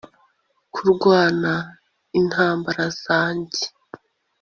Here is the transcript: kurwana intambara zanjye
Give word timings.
kurwana 0.73 1.51
intambara 2.19 2.83
zanjye 3.03 3.63